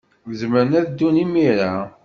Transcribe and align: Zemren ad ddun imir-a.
Zemren 0.39 0.77
ad 0.79 0.85
ddun 0.89 1.21
imir-a. 1.23 1.73